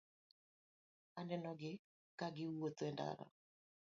[1.19, 1.71] Anenogi
[2.19, 3.25] kagi wuotho e ndara.